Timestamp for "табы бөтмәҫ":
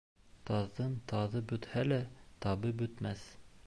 2.47-3.33